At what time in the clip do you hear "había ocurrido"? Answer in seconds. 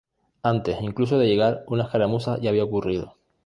2.49-3.17